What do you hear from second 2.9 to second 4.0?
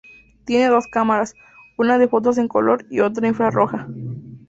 otra infrarroja.